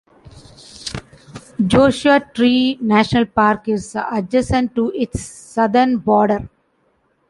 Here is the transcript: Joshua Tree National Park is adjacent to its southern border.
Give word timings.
Joshua 1.67 2.19
Tree 2.33 2.79
National 2.81 3.27
Park 3.27 3.67
is 3.69 3.95
adjacent 3.95 4.73
to 4.73 4.89
its 4.95 5.21
southern 5.21 5.99
border. 5.99 6.49